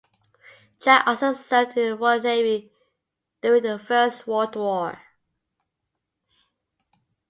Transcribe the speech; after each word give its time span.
Jack 0.79 1.05
also 1.05 1.31
served 1.31 1.77
in 1.77 1.91
the 1.91 1.95
Royal 1.95 2.19
Navy 2.19 2.71
during 3.43 3.61
the 3.61 3.77
First 3.77 4.25
World 4.25 4.55
War. 4.55 4.99